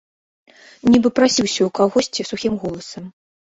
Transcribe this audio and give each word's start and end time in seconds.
Нібы 0.91 1.09
прасіўся 1.19 1.61
ў 1.67 1.69
кагосьці 1.81 2.27
сухім 2.33 2.53
голасам. 2.67 3.03